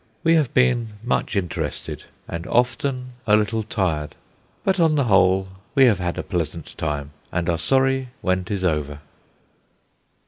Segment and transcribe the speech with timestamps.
[0.23, 4.15] We have been much interested, and often a little tired.
[4.63, 8.63] But on the whole we have had a pleasant time, and are sorry when 'tis
[8.63, 9.01] over."